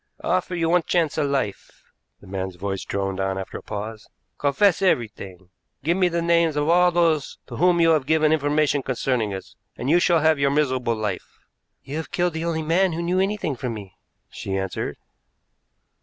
"I 0.19 0.29
offer 0.29 0.55
you 0.55 0.67
one 0.69 0.81
chance 0.81 1.15
of 1.19 1.27
life," 1.29 1.83
the 2.21 2.25
man's 2.25 2.55
voice 2.55 2.83
droned 2.83 3.19
on 3.19 3.37
after 3.37 3.59
a 3.59 3.61
pause. 3.61 4.09
"Confess 4.39 4.81
everything. 4.81 5.51
Give 5.83 5.95
me 5.95 6.07
the 6.07 6.23
names 6.23 6.55
of 6.55 6.67
all 6.69 6.91
those 6.91 7.37
to 7.45 7.57
whom 7.57 7.79
you 7.79 7.91
have 7.91 8.07
given 8.07 8.33
information 8.33 8.81
concerning 8.81 9.31
us, 9.31 9.55
and 9.77 9.91
you 9.91 9.99
shall 9.99 10.21
have 10.21 10.39
your 10.39 10.49
miserable 10.49 10.95
life." 10.95 11.37
"You 11.83 11.97
have 11.97 12.09
killed 12.09 12.33
the 12.33 12.45
only 12.45 12.63
man 12.63 12.93
who 12.93 13.03
knew 13.03 13.19
anything 13.19 13.55
from 13.55 13.75
me," 13.75 13.95
she 14.31 14.57
answered. 14.57 14.97